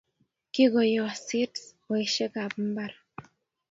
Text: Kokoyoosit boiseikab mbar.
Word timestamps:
Kokoyoosit 0.53 1.53
boiseikab 1.85 2.51
mbar. 2.67 2.91